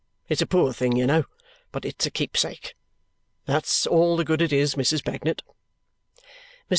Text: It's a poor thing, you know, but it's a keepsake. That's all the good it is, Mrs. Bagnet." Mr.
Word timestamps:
It's 0.27 0.41
a 0.41 0.47
poor 0.47 0.73
thing, 0.73 0.97
you 0.97 1.05
know, 1.05 1.25
but 1.71 1.85
it's 1.85 2.07
a 2.07 2.09
keepsake. 2.09 2.73
That's 3.45 3.85
all 3.85 4.17
the 4.17 4.25
good 4.25 4.41
it 4.41 4.51
is, 4.51 4.73
Mrs. 4.73 5.03
Bagnet." 5.03 5.43
Mr. 6.67 6.69